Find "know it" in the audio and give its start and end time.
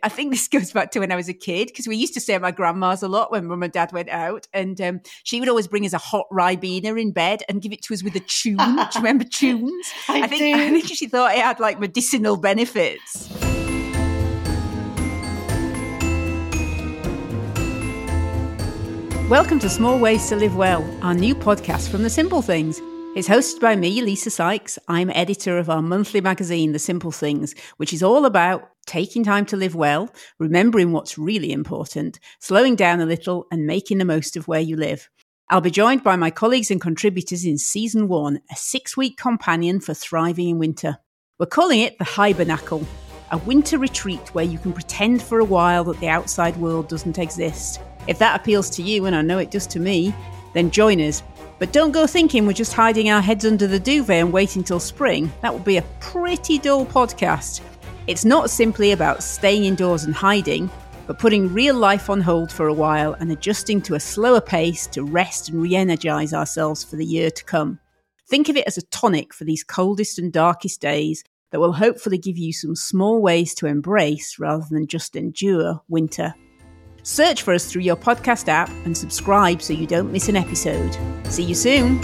49.22-49.50